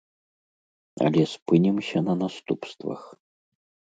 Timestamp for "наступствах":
2.23-3.01